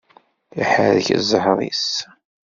Iḥerrek 0.61 1.07
ẓẓher-is. 1.21 1.87